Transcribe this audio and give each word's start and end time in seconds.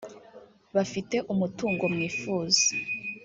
bafite 0.75 1.15
umutungo 1.31 1.83
mwifuza 1.93 2.65